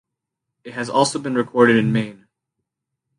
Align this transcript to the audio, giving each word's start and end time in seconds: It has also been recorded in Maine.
It 0.63 0.73
has 0.73 0.89
also 0.89 1.19
been 1.19 1.35
recorded 1.35 1.75
in 1.77 1.93
Maine. 1.93 2.25